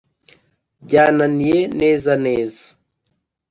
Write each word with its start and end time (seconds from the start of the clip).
byananiye 0.85 1.59
neza 1.79 2.11
neza 2.25 2.63